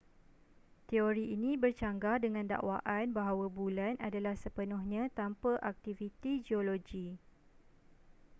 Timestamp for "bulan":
3.59-3.93